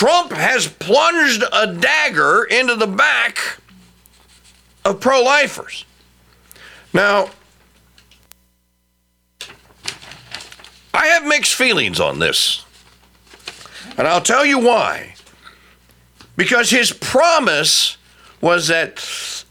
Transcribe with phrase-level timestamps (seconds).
[0.00, 3.58] Trump has plunged a dagger into the back
[4.82, 5.84] of pro lifers.
[6.94, 7.28] Now,
[10.94, 12.64] I have mixed feelings on this.
[13.98, 15.16] And I'll tell you why.
[16.34, 17.98] Because his promise
[18.40, 19.06] was that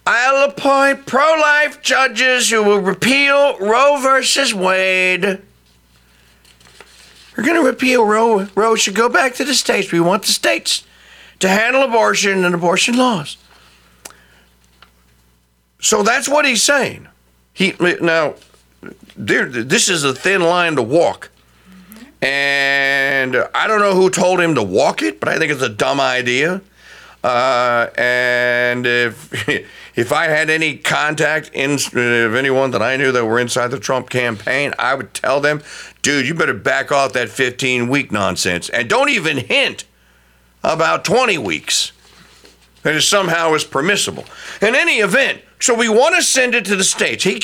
[0.08, 5.44] I'll appoint pro life judges who will repeal Roe versus Wade.
[7.40, 8.50] We're going to repeal Roe.
[8.54, 9.94] Roe should go back to the states.
[9.94, 10.84] We want the states
[11.40, 13.38] to handle abortion and abortion laws.
[15.80, 17.08] So that's what he's saying.
[17.54, 18.34] He now,
[19.16, 21.30] this is a thin line to walk,
[22.22, 25.70] and I don't know who told him to walk it, but I think it's a
[25.70, 26.62] dumb idea.
[27.24, 29.48] Uh, and if
[29.96, 33.80] if I had any contact in of anyone that I knew that were inside the
[33.80, 35.62] Trump campaign, I would tell them,
[36.02, 39.86] dude, you better back off that 15 week nonsense, and don't even hint
[40.64, 41.92] about 20 weeks.
[42.84, 44.24] That it somehow is permissible.
[44.62, 47.26] In any event, so we want to send it to the states.
[47.26, 47.42] He,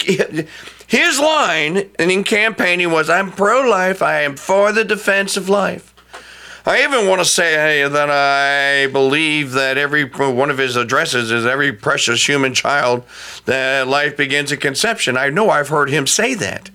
[0.87, 4.01] his line in campaigning was, "I'm pro-life.
[4.01, 5.93] I am for the defense of life."
[6.67, 11.45] I even want to say that I believe that every one of his addresses is
[11.45, 13.03] every precious human child
[13.45, 15.15] that life begins at conception.
[15.15, 16.71] I know I've heard him say that.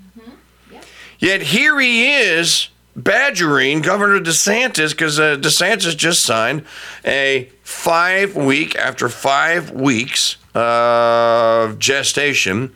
[1.20, 6.64] Yet here he is badgering Governor DeSantis because uh, DeSantis just signed
[7.04, 12.72] a five week after five weeks of gestation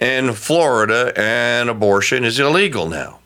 [0.00, 3.20] in Florida, and abortion is illegal now.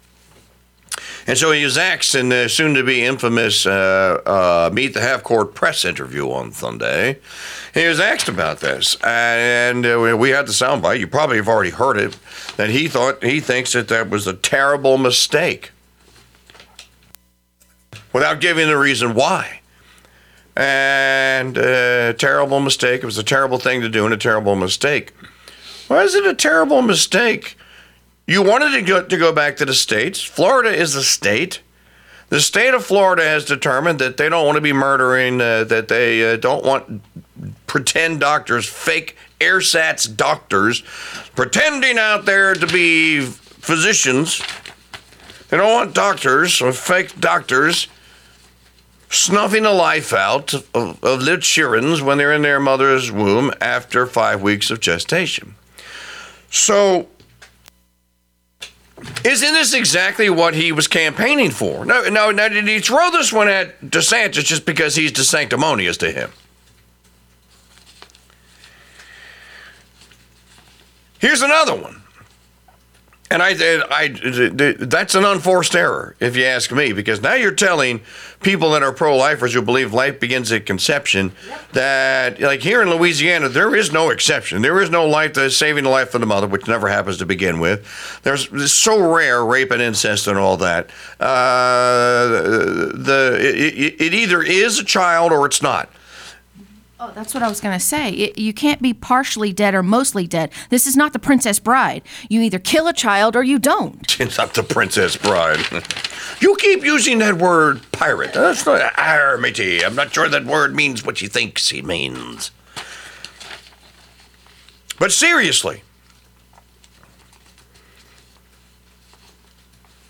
[1.30, 5.00] And so he was asked in the soon to be infamous uh, uh, Meet the
[5.00, 7.20] Half Court press interview on Sunday.
[7.72, 10.98] He was asked about this, and uh, we had the soundbite.
[10.98, 12.18] You probably have already heard it.
[12.56, 15.70] That he thought he thinks that that was a terrible mistake,
[18.12, 19.60] without giving the reason why.
[20.56, 23.04] And a uh, terrible mistake.
[23.04, 25.12] It was a terrible thing to do, and a terrible mistake.
[25.86, 27.56] Why is it a terrible mistake?
[28.30, 30.22] You wanted to go, to go back to the states.
[30.22, 31.62] Florida is a state.
[32.28, 35.88] The state of Florida has determined that they don't want to be murdering, uh, that
[35.88, 37.02] they uh, don't want
[37.66, 40.82] pretend doctors, fake airsats doctors,
[41.34, 44.40] pretending out there to be physicians.
[45.48, 47.88] They don't want doctors or fake doctors
[49.08, 54.06] snuffing the life out of, of little children when they're in their mother's womb after
[54.06, 55.56] five weeks of gestation.
[56.48, 57.08] So
[59.24, 61.84] isn't this exactly what he was campaigning for?
[61.84, 62.48] No, no, no.
[62.48, 66.30] Did he throw this one at DeSantis just because he's sanctimonious to him?
[71.18, 72.02] Here's another one.
[73.32, 73.54] And I,
[73.90, 74.08] I,
[74.80, 78.00] that's an unforced error, if you ask me, because now you're telling
[78.42, 81.30] people that are pro-lifers who believe life begins at conception
[81.72, 84.62] that, like here in Louisiana, there is no exception.
[84.62, 87.18] There is no life that is saving the life of the mother, which never happens
[87.18, 87.86] to begin with.
[88.24, 90.90] There's it's so rare rape and incest and all that.
[91.20, 95.88] Uh, the it, it either is a child or it's not.
[97.02, 98.10] Oh, that's what I was going to say.
[98.10, 100.52] It, you can't be partially dead or mostly dead.
[100.68, 102.02] This is not the Princess Bride.
[102.28, 104.20] You either kill a child or you don't.
[104.20, 105.64] It's not the Princess Bride.
[106.40, 108.34] you keep using that word pirate.
[108.34, 109.82] That's not ah, armity.
[109.82, 112.50] I'm not sure that word means what you think it means.
[114.98, 115.82] But seriously,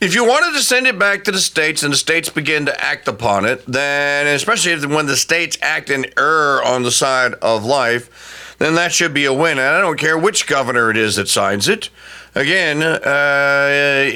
[0.00, 2.84] If you wanted to send it back to the states and the states begin to
[2.84, 7.34] act upon it, then especially if, when the states act in error on the side
[7.34, 9.58] of life, then that should be a win.
[9.58, 11.90] And I don't care which governor it is that signs it.
[12.34, 14.10] Again, uh,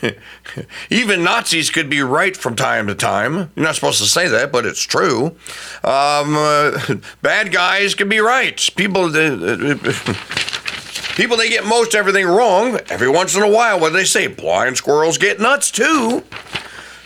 [0.90, 3.50] even Nazis could be right from time to time.
[3.54, 5.36] You're not supposed to say that, but it's true.
[5.84, 8.58] Um, uh, bad guys can be right.
[8.76, 9.14] People.
[9.14, 9.74] Uh,
[11.18, 13.78] people they get most everything wrong every once in a while.
[13.80, 14.28] What do they say?
[14.28, 16.22] Blind squirrels get nuts too.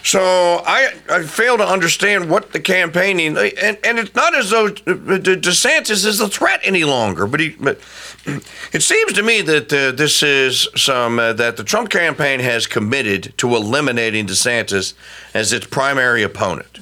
[0.04, 4.68] So I, I fail to understand what the campaigning and, and it's not as though
[4.68, 7.26] DeSantis is a threat any longer.
[7.26, 7.80] But he but
[8.72, 12.66] it seems to me that uh, this is some uh, that the Trump campaign has
[12.66, 14.92] committed to eliminating DeSantis
[15.32, 16.80] as its primary opponent.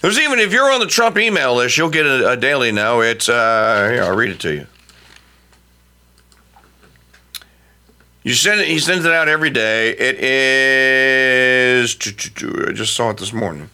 [0.00, 3.00] There's even if you're on the Trump email list, you'll get a, a daily now.
[3.00, 4.66] It's uh, here I'll read it to you.
[8.22, 8.68] You send it.
[8.68, 9.90] He sends it out every day.
[9.90, 11.96] It is.
[11.96, 13.70] I just saw it this morning.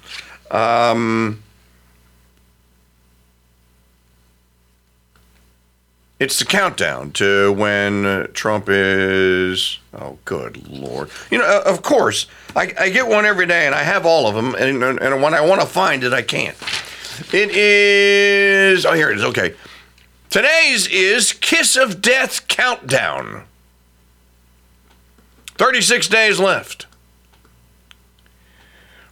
[0.51, 1.43] Um,
[6.21, 9.79] It's the countdown to when Trump is.
[9.93, 11.11] Oh, good lord!
[11.31, 14.29] You know, uh, of course, I, I get one every day, and I have all
[14.29, 14.55] of them.
[14.55, 16.57] And, and when I want to find it, I can't.
[17.33, 18.87] It is.
[18.87, 19.25] Oh, here it is.
[19.25, 19.55] Okay.
[20.31, 23.45] Today's is Kiss of Death countdown.
[25.57, 26.87] 36 days left.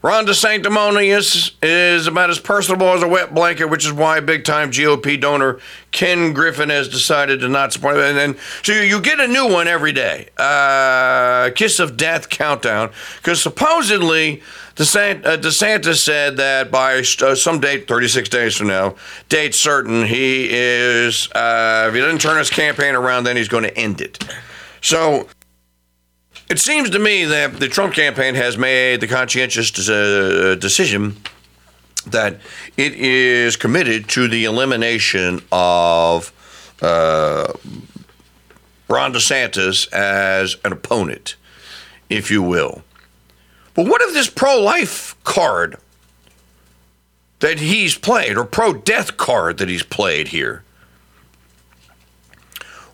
[0.03, 4.73] Ron DeSanctimonious is about as personable as a wet blanket, which is why big time
[4.73, 5.61] GOP donor
[5.93, 8.07] Ken Griffin has decided to not support it.
[8.07, 10.29] And then, so you get a new one every day.
[10.37, 12.91] Uh, Kiss of Death countdown.
[13.19, 18.97] Because supposedly, uh, DeSantis said that by uh, some date, 36 days from now,
[19.29, 23.63] date certain, he is, uh, if he doesn't turn his campaign around, then he's going
[23.65, 24.25] to end it.
[24.81, 25.29] So
[26.53, 31.17] it seems to me that the Trump campaign has made the conscientious uh, decision
[32.07, 32.41] that
[32.77, 36.31] it is committed to the elimination of
[36.83, 37.51] uh,
[38.87, 41.37] Ron DeSantis as an opponent,
[42.11, 42.83] if you will.
[43.73, 45.79] But what if this pro life card
[47.41, 50.65] that he's played, or pro death card that he's played here,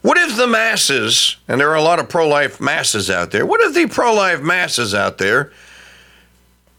[0.08, 3.44] what if the masses, and there are a lot of pro life masses out there,
[3.44, 5.52] what if the pro life masses out there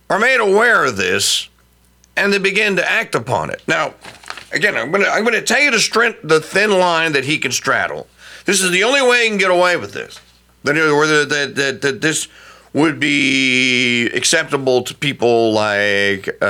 [0.09, 1.47] are made aware of this
[2.17, 3.61] and they begin to act upon it?
[3.67, 3.93] Now,
[4.51, 7.37] again, I'm going to I'm to tell you the, strength, the thin line that he
[7.37, 8.07] can straddle.
[8.45, 10.19] This is the only way he can get away with this.
[10.63, 12.29] That, that, that, that this
[12.73, 16.45] would be acceptable to people like, uh,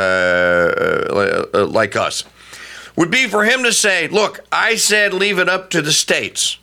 [1.54, 2.24] uh, like us
[2.96, 6.58] would be for him to say, Look, I said leave it up to the states.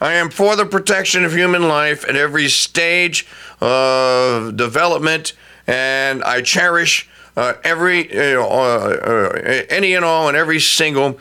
[0.00, 3.26] I am for the protection of human life at every stage
[3.60, 5.32] of development,
[5.66, 11.18] and I cherish uh, every, uh, uh, any and all, and every single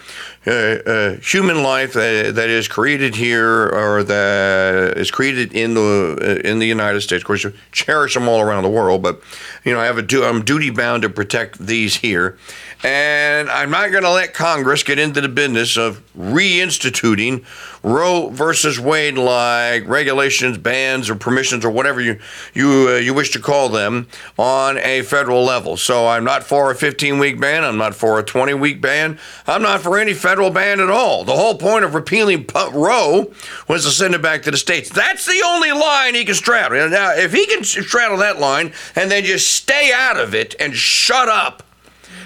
[0.48, 6.18] uh, uh, human life that, that is created here or that is created in the
[6.22, 7.22] uh, in the United States.
[7.22, 9.22] Of course, you cherish them all around the world, but
[9.63, 12.38] you know, I have a du- I'm duty bound to protect these here,
[12.83, 17.45] and I'm not going to let Congress get into the business of reinstituting
[17.86, 22.19] Roe versus Wade like regulations, bans, or permissions, or whatever you
[22.56, 24.07] you uh, you wish to call them
[24.39, 25.77] on a federal level.
[25.77, 27.63] So I'm not for a 15 week ban.
[27.63, 29.19] I'm not for a 20 week ban.
[29.45, 31.24] I'm not for any federal ban at all.
[31.24, 33.31] The whole point of repealing Roe
[33.68, 34.89] was to send it back to the states.
[34.89, 36.89] That's the only line he can straddle.
[36.89, 40.74] Now, if he can straddle that line and then just stay out of it and
[40.74, 41.62] shut up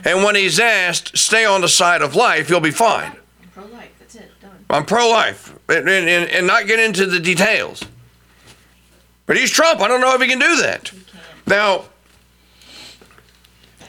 [0.05, 3.11] and when he's asked, stay on the side of life, you'll be fine.
[3.41, 3.91] I'm pro life.
[3.99, 4.31] That's it.
[4.41, 4.65] Done.
[4.69, 7.83] I'm pro life and, and, and not get into the details.
[9.25, 9.79] But he's Trump.
[9.81, 10.91] I don't know if he can do that.
[11.45, 11.85] Now,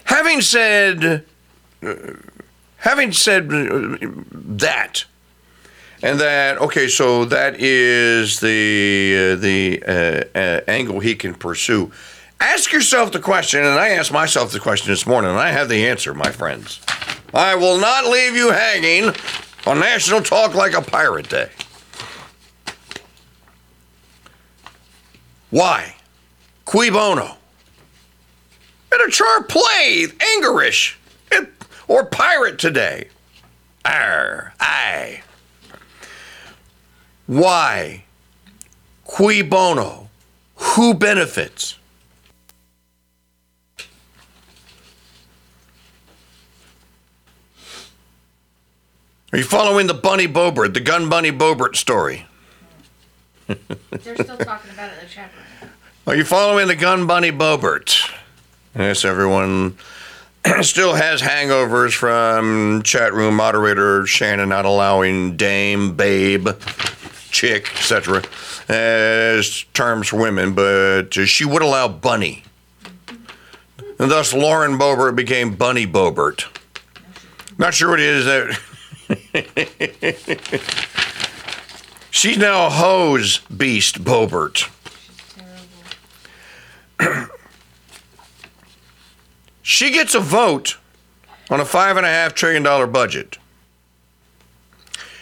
[0.05, 1.25] having said,
[1.83, 1.95] uh,
[2.77, 5.05] having said that,
[6.03, 11.91] and that okay, so that is the uh, the uh, uh angle he can pursue.
[12.41, 15.69] Ask yourself the question, and I asked myself the question this morning, and I have
[15.69, 16.81] the answer, my friends.
[17.35, 19.15] I will not leave you hanging
[19.67, 21.51] on National Talk Like a Pirate Day.
[25.51, 25.97] Why?
[26.65, 27.37] Cui bono?
[28.93, 30.97] A char play, Angerish,
[31.89, 33.09] or pirate today.
[33.85, 35.23] Arr, aye.
[37.27, 38.05] Why?
[39.05, 40.09] Cui bono?
[40.57, 41.77] Who benefits?
[49.33, 52.27] Are you following the Bunny Boebert, the Gun Bunny Boebert story?
[53.47, 55.71] They're still talking about it in the chat room.
[56.09, 58.11] Are you following the Gun Bunny Boebert?
[58.77, 59.79] Yes, everyone
[60.63, 66.49] still has hangovers from chat room moderator Shannon not allowing dame, babe,
[67.31, 68.25] chick, etc.
[68.69, 72.43] as terms for women, but she would allow bunny.
[74.01, 76.47] And thus Lauren Boebert became Bunny Boebert.
[77.59, 78.59] Not sure what it is that
[82.11, 84.69] She's now a hose beast, Boebert.
[89.63, 90.77] she gets a vote
[91.51, 93.39] on a five and a half trillion dollar budget.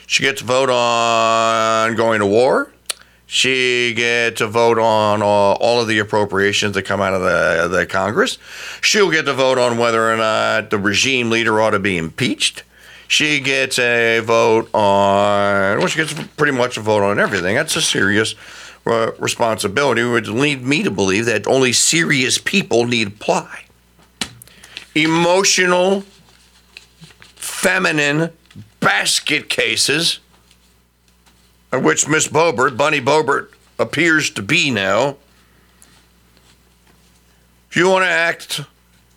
[0.06, 2.72] She gets a vote on going to war.
[3.26, 7.68] She gets a vote on all, all, of the appropriations that come out of the,
[7.68, 8.38] the Congress.
[8.80, 12.62] She'll get to vote on whether or not the regime leader ought to be impeached
[13.08, 17.56] she gets a vote on, well, she gets pretty much a vote on everything.
[17.56, 18.34] That's a serious
[18.86, 23.64] uh, responsibility, which lead me to believe that only serious people need apply.
[24.94, 26.02] Emotional,
[27.34, 28.30] feminine
[28.80, 30.20] basket cases
[31.72, 35.16] of which Miss Boebert, Bunny Boebert, appears to be now.
[37.70, 38.62] If you want to act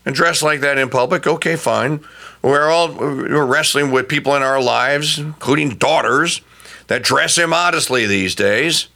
[0.05, 2.03] and dress like that in public, okay, fine.
[2.41, 6.41] We're all we're wrestling with people in our lives, including daughters,
[6.87, 8.87] that dress immodestly these days.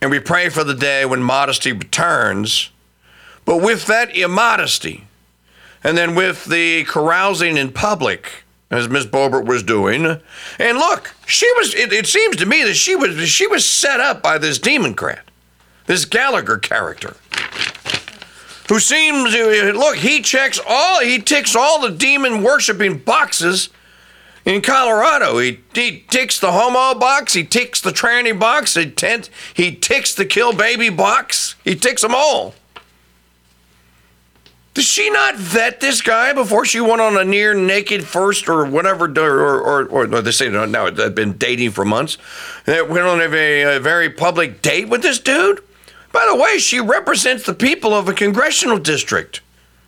[0.00, 2.70] And we pray for the day when modesty returns.
[3.44, 5.06] But with that immodesty,
[5.82, 10.06] and then with the carousing in public, as Miss Boebert was doing,
[10.58, 11.74] and look, she was.
[11.74, 14.92] It, it seems to me that she was she was set up by this demon
[14.92, 15.28] democrat,
[15.86, 17.16] this Gallagher character,
[18.70, 19.96] who seems look.
[19.96, 21.00] He checks all.
[21.00, 23.68] He ticks all the demon worshiping boxes
[24.44, 25.38] in Colorado.
[25.38, 30.14] He, he ticks the homo box, he ticks the tranny box, he, tent, he ticks
[30.14, 32.54] the kill baby box, he ticks them all.
[34.72, 38.64] Does she not vet this guy before she went on a near naked first or
[38.64, 42.18] whatever, or, or, or, or they say no, now they've been dating for months?
[42.66, 45.60] That went on a, a very public date with this dude?
[46.12, 49.40] By the way, she represents the people of a congressional district.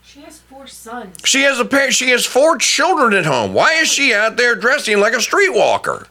[0.04, 1.16] She has four sons.
[1.24, 1.90] She has a pair.
[1.90, 3.54] She has four children at home.
[3.54, 6.08] Why is she out there dressing like a streetwalker?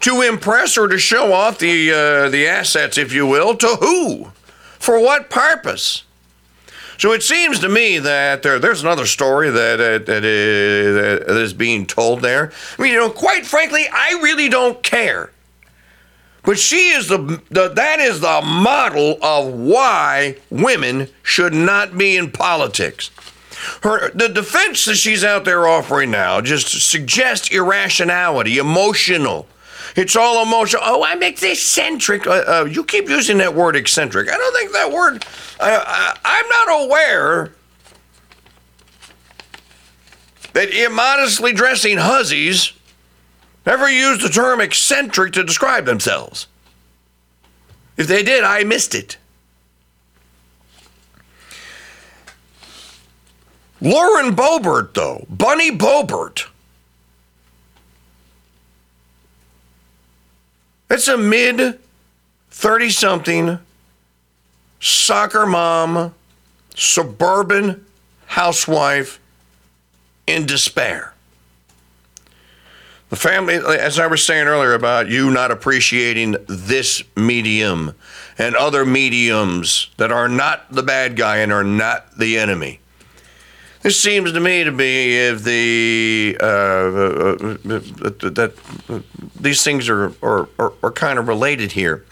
[0.00, 4.30] To impress or to show off the uh, the assets, if you will, to who?
[4.78, 6.04] For what purpose?
[6.98, 11.36] So it seems to me that there, there's another story that, uh, that, is, that
[11.36, 12.50] is being told there.
[12.76, 15.30] I mean, you know, quite frankly, I really don't care.
[16.48, 22.16] But she is the, the that is the model of why women should not be
[22.16, 23.10] in politics.
[23.82, 29.46] Her the defense that she's out there offering now just suggests irrationality, emotional.
[29.94, 30.80] It's all emotional.
[30.86, 32.26] Oh, I'm eccentric.
[32.26, 34.30] Uh, uh, you keep using that word eccentric.
[34.30, 35.26] I don't think that word.
[35.60, 37.52] I, I'm not aware
[40.54, 42.72] that immodestly dressing hussies
[43.68, 46.46] ever used the term eccentric to describe themselves.
[47.96, 49.18] If they did, I missed it.
[53.80, 56.46] Lauren Boebert, though, Bunny Boebert.
[60.88, 61.78] That's a mid
[62.50, 63.58] 30 something
[64.80, 66.14] soccer mom,
[66.74, 67.84] suburban
[68.26, 69.20] housewife
[70.26, 71.14] in despair.
[73.08, 77.94] The family, as I was saying earlier about you not appreciating this medium
[78.36, 82.80] and other mediums that are not the bad guy and are not the enemy.
[83.80, 87.36] This seems to me to be if the uh, uh,
[88.30, 88.52] that
[88.88, 89.00] uh,
[89.40, 92.04] these things are are, are, are kind of related here.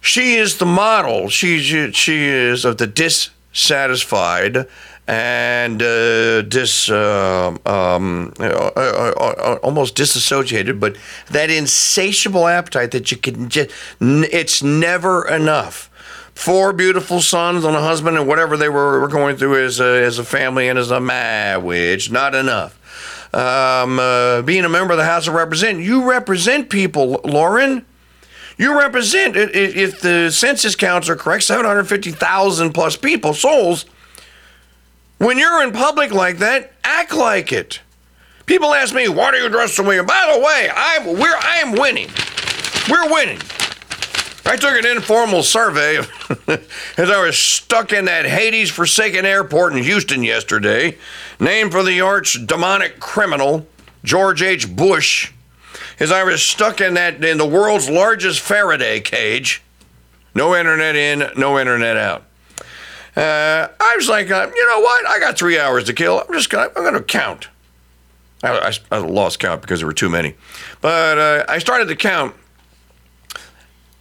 [0.00, 1.28] She is the model.
[1.28, 1.60] She
[1.92, 4.66] she is of the dissatisfied
[5.08, 10.96] and uh, dis uh, um, uh, uh, almost disassociated, but
[11.30, 15.90] that insatiable appetite that you can just it's never enough
[16.34, 20.04] four beautiful sons and a husband and whatever they were, were going through as a,
[20.04, 22.12] as a family and as a marriage.
[22.12, 22.78] Not enough.
[23.34, 27.84] Um, uh, being a member of the House of Representatives, you represent people, Lauren.
[28.56, 33.84] You represent, if the census counts are correct, 750,000 plus people, souls.
[35.18, 37.80] When you're in public like that, act like it.
[38.46, 40.00] People ask me, why do you dress the way?
[40.00, 42.08] By the way, I'm, we're, I am winning.
[42.88, 43.38] We're winning.
[44.46, 45.98] I took an informal survey
[46.96, 50.96] as I was stuck in that Hades forsaken airport in Houston yesterday,
[51.38, 53.66] named for the arch demonic criminal
[54.04, 54.74] George H.
[54.74, 55.32] Bush.
[56.00, 59.62] As I was stuck in that in the world's largest Faraday cage,
[60.34, 62.24] no internet in, no internet out.
[63.18, 65.08] Uh, I was like, uh, you know what?
[65.08, 66.20] I got three hours to kill.
[66.20, 67.48] I'm just gonna, I'm gonna count.
[68.44, 70.34] I, I, I lost count because there were too many,
[70.80, 72.36] but uh, I started to count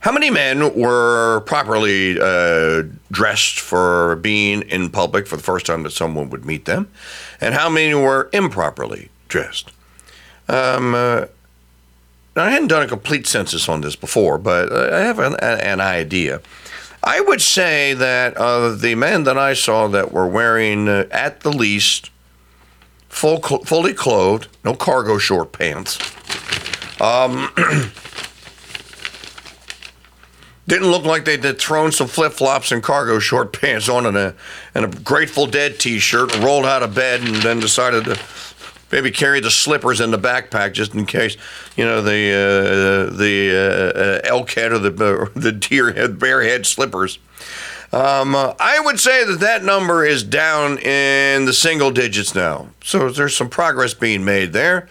[0.01, 5.81] how many men were properly uh, dressed for being in public for the first time
[5.83, 6.87] that someone would meet them?
[7.41, 9.71] And how many were improperly dressed?
[10.47, 11.25] Um, uh,
[12.35, 16.41] I hadn't done a complete census on this before, but I have an, an idea.
[17.07, 21.39] I would say that of the men that I saw that were wearing, uh, at
[21.39, 22.11] the least,
[23.07, 25.97] full, fully clothed, no cargo short pants,
[26.99, 27.49] um,
[30.67, 34.35] Didn't look like they'd thrown some flip flops and cargo short pants on and a,
[34.75, 38.19] and a Grateful Dead t shirt rolled out of bed and then decided to
[38.91, 41.37] maybe carry the slippers in the backpack just in case,
[41.75, 46.41] you know, the uh, the uh, elk head or the, uh, the deer head, bear
[46.43, 47.19] head slippers.
[47.93, 52.67] Um, uh, I would say that that number is down in the single digits now.
[52.83, 54.89] So there's some progress being made there.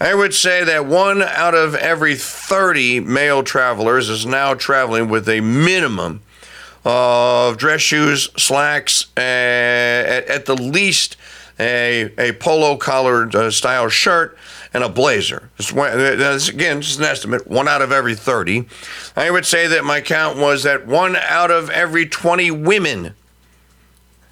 [0.00, 5.28] I would say that one out of every 30 male travelers is now traveling with
[5.28, 6.22] a minimum
[6.84, 11.16] of dress shoes, slacks, uh, at, at, the least
[11.58, 14.36] a, a polo collared uh, style shirt,
[14.74, 15.50] and a blazer.
[15.56, 18.66] That's, again, just an estimate, one out of every 30.
[19.16, 23.14] I would say that my count was that one out of every 20 women,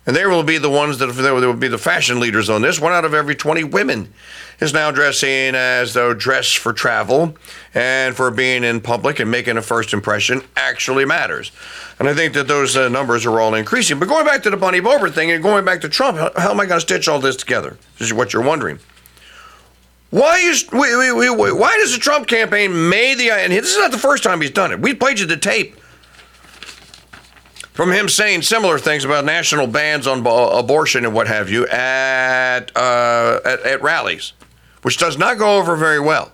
[0.06, 2.80] and they will be the ones that they will be the fashion leaders on this,
[2.80, 4.12] one out of every 20 women
[4.60, 7.36] is now dressing as though dress for travel
[7.74, 11.50] and for being in public and making a first impression actually matters.
[11.98, 13.98] And I think that those uh, numbers are all increasing.
[13.98, 16.50] But going back to the Bunny Boebert thing and going back to Trump, how, how
[16.52, 17.76] am I going to stitch all this together?
[17.98, 18.78] This is what you're wondering.
[20.10, 24.22] Why is why does the Trump campaign made the and this is not the first
[24.22, 24.80] time he's done it.
[24.80, 25.76] We played you the tape
[27.76, 32.74] from him saying similar things about national bans on abortion and what have you at,
[32.74, 34.32] uh, at, at rallies,
[34.80, 36.32] which does not go over very well.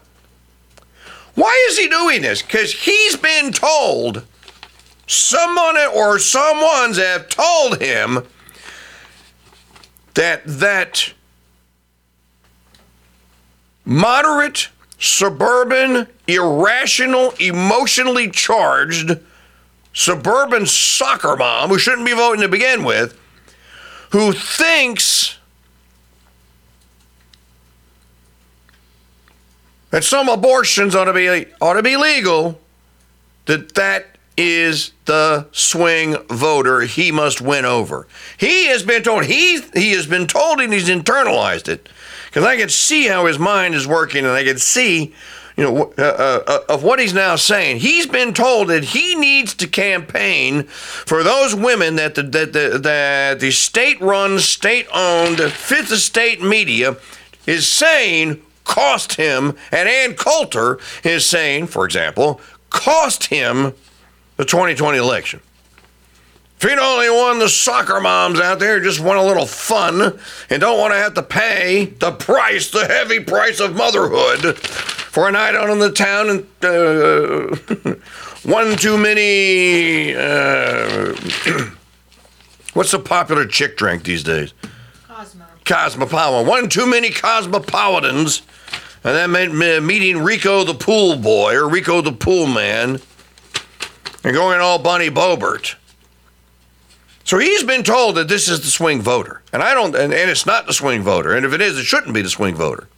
[1.35, 2.43] Why is he doing this?
[2.43, 4.25] Because he's been told,
[5.09, 8.21] someone or someone's have told him
[10.15, 11.13] that that
[13.85, 14.69] moderate,
[15.01, 19.19] suburban, irrational, emotionally charged
[19.93, 23.19] suburban soccer mom who shouldn't be voting to begin with,
[24.11, 25.39] who thinks
[29.91, 32.61] that some abortions ought to be ought to be legal,
[33.47, 34.07] that that
[34.37, 38.07] is the swing voter he must win over.
[38.39, 41.89] He has been told he he has been told and he's internalized it
[42.27, 45.15] because I can see how his mind is working and I can see,
[45.57, 47.81] you know, uh, uh, uh, of what he's now saying.
[47.81, 52.79] He's been told that he needs to campaign for those women that the, that the,
[52.79, 56.97] that the state-run, state-owned fifth estate media
[57.47, 62.41] is saying cost him, and Ann Coulter is saying, for example,
[62.71, 63.75] cost him
[64.37, 65.41] the 2020 election.
[66.57, 70.17] If he'd only won the soccer moms out there just want a little fun
[70.49, 74.57] and don't want to have to pay the price, the heavy price of motherhood
[75.13, 77.55] for a night out in the town and uh,
[78.49, 80.15] one too many.
[80.15, 81.15] Uh,
[82.73, 84.55] what's the popular chick drink these days?
[85.07, 85.45] Cosmo.
[85.67, 86.49] Cosmopolitan.
[86.49, 88.41] One too many cosmopolitans.
[89.05, 92.99] And that meant meeting Rico the pool boy or Rico the pool man
[94.25, 95.75] and going all Bunny Boebert.
[97.25, 99.43] So he's been told that this is the swing voter.
[99.53, 101.35] And I don't and, and it's not the swing voter.
[101.35, 102.89] And if it is, it shouldn't be the swing voter.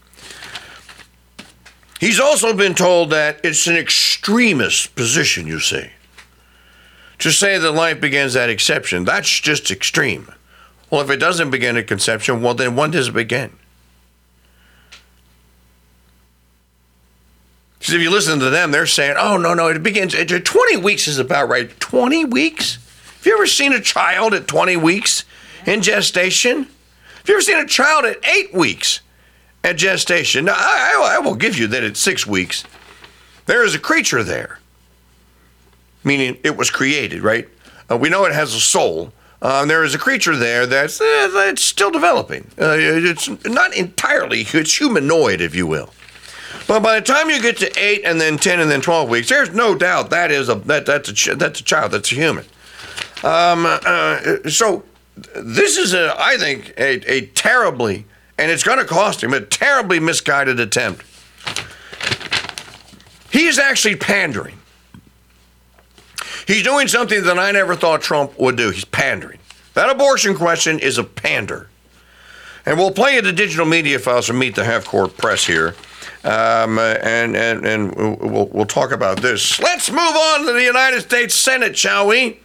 [2.04, 5.88] He's also been told that it's an extremist position, you see.
[7.20, 10.30] To say that life begins at exception, that's just extreme.
[10.90, 13.56] Well, if it doesn't begin at conception, well, then when does it begin?
[17.78, 21.08] Because if you listen to them, they're saying, oh, no, no, it begins, 20 weeks
[21.08, 21.70] is about right.
[21.80, 22.74] 20 weeks?
[23.16, 25.24] Have you ever seen a child at 20 weeks
[25.64, 26.64] in gestation?
[26.64, 29.00] Have you ever seen a child at eight weeks
[29.64, 30.44] at gestation?
[30.44, 32.62] Now, I, I will give you that at six weeks,
[33.46, 34.60] there is a creature there,
[36.04, 37.48] meaning it was created, right?
[37.90, 39.12] Uh, we know it has a soul.
[39.42, 42.50] Um, there is a creature there that's uh, still developing.
[42.58, 45.92] Uh, it's not entirely, it's humanoid, if you will.
[46.66, 49.28] But by the time you get to eight and then ten and then twelve weeks,
[49.28, 52.46] there's no doubt that is a that, that's a that's a child, that's a human.
[53.22, 54.82] Um, uh, so
[55.34, 58.06] this is, a, I think, a, a terribly,
[58.38, 61.04] and it's going to cost him, a terribly misguided attempt.
[63.30, 64.58] He's actually pandering.
[66.46, 68.70] He's doing something that I never thought Trump would do.
[68.70, 69.38] He's pandering.
[69.74, 71.68] That abortion question is a pander.
[72.66, 75.74] And we'll play you the digital media files from Meet the Half Court Press here.
[76.22, 79.60] Um, and and, and we'll, we'll talk about this.
[79.60, 82.40] Let's move on to the United States Senate, shall we?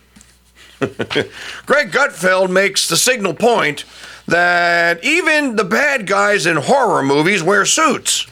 [0.80, 3.86] Greg Gutfeld makes the signal point
[4.30, 8.28] that even the bad guys in horror movies wear suits.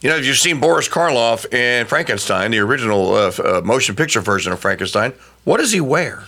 [0.00, 4.20] you know, if you've seen Boris Karloff in Frankenstein, the original uh, uh, motion picture
[4.20, 5.12] version of Frankenstein,
[5.44, 6.24] what does he wear?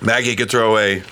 [0.00, 1.02] Maggie could throw a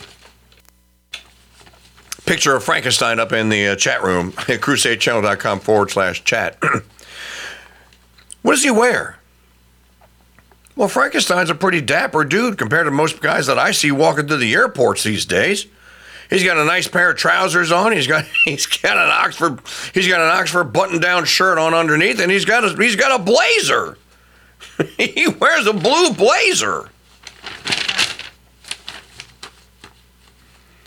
[2.26, 6.58] picture of Frankenstein up in the uh, chat room at crusadechannel.com forward slash chat.
[8.42, 9.18] what does he wear?
[10.74, 14.38] Well, Frankenstein's a pretty dapper dude compared to most guys that I see walking through
[14.38, 15.66] the airports these days.
[16.30, 17.92] He's got a nice pair of trousers on.
[17.92, 19.60] He's got he's got an Oxford
[19.92, 23.22] he's got an Oxford button-down shirt on underneath, and he's got a he's got a
[23.22, 23.98] blazer.
[24.96, 26.88] he wears a blue blazer.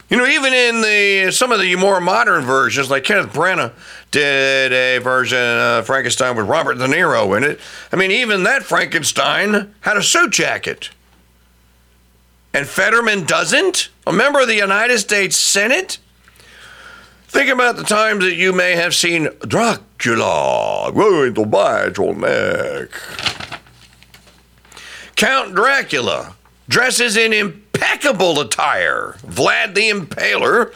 [0.10, 3.74] You know, even in the some of the more modern versions, like Kenneth Branagh
[4.12, 7.60] did a version of Frankenstein with Robert De Niro in it.
[7.91, 10.91] I mean, even that Frankenstein had a suit jacket.
[12.54, 13.89] And Fetterman doesn't?
[14.06, 15.98] A member of the United States Senate?
[17.28, 22.89] Think about the times that you may have seen Dracula going to bite your neck.
[25.18, 26.36] Count Dracula
[26.70, 29.16] dresses in impeccable attire.
[29.26, 30.74] Vlad the Impaler,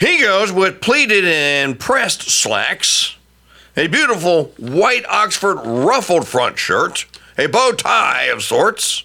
[0.00, 3.16] he goes with pleated and pressed slacks,
[3.76, 7.06] a beautiful white Oxford ruffled front shirt,
[7.36, 9.04] a bow tie of sorts,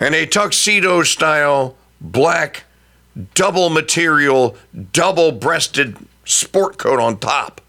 [0.00, 2.64] and a tuxedo style black
[3.34, 4.56] double material,
[4.92, 7.60] double breasted sport coat on top.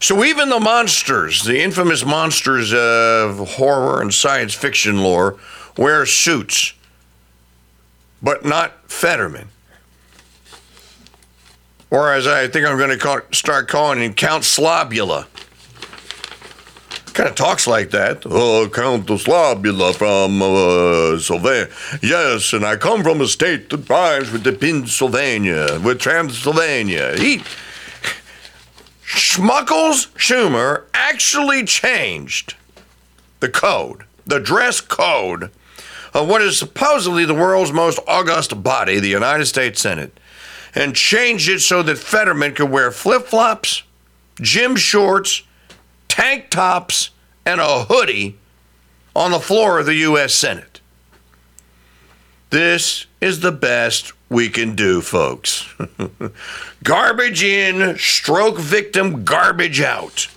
[0.00, 5.38] So even the monsters, the infamous monsters of horror and science fiction lore,
[5.76, 6.72] wear suits,
[8.22, 9.48] but not Fetterman.
[11.90, 15.26] Or as I think I'm going to call, start calling him, Count Slobula.
[17.14, 18.22] Kind of talks like that.
[18.26, 21.68] Oh, Count Slobula from uh, Sylvania.
[22.02, 27.16] Yes, and I come from a state that rhymes with the Pennsylvania, with Transylvania.
[27.16, 27.42] He
[29.08, 32.54] Schmuckles Schumer actually changed
[33.40, 35.50] the code, the dress code
[36.12, 40.20] of what is supposedly the world's most august body, the United States Senate,
[40.74, 43.82] and changed it so that Fetterman could wear flip flops,
[44.42, 45.42] gym shorts,
[46.08, 47.08] tank tops,
[47.46, 48.36] and a hoodie
[49.16, 50.34] on the floor of the U.S.
[50.34, 50.82] Senate.
[52.50, 55.68] This is the best we can do, folks.
[56.84, 60.28] garbage in, stroke victim, garbage out.